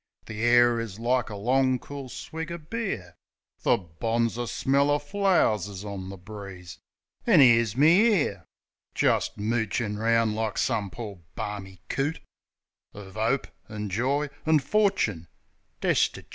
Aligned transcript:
The 0.25 0.41
air 0.41 0.79
is 0.79 0.97
like 0.97 1.29
a 1.29 1.35
long, 1.35 1.77
cool 1.77 2.09
swig 2.09 2.51
o' 2.51 2.57
beer. 2.57 3.13
The 3.61 3.77
bonzer 3.77 4.47
smell 4.47 4.89
o' 4.89 4.97
flow'rs 4.97 5.67
is 5.69 5.85
on 5.85 6.09
the 6.09 6.17
breeze. 6.17 6.79
An' 7.27 7.39
'ere's 7.39 7.77
me, 7.77 8.07
'ere, 8.07 8.45
Jist 8.95 9.37
moochin' 9.37 9.99
round 9.99 10.33
like 10.35 10.57
some 10.57 10.89
pore, 10.89 11.19
barmy 11.35 11.81
coot, 11.87 12.19
Of 12.95 13.15
'ope, 13.15 13.45
an' 13.69 13.91
joy, 13.91 14.29
an' 14.43 14.57
forchin 14.57 15.27
destichoot. 15.83 16.25